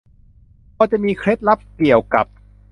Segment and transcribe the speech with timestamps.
[0.75, 2.25] พอจะมีเคล็ดลับเกี่ยวกับ